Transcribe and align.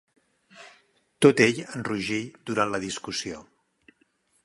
Tot 1.27 1.45
ell 1.47 1.61
enrogí 1.65 2.19
durant 2.51 2.75
la 2.77 2.83
discussió. 2.89 3.47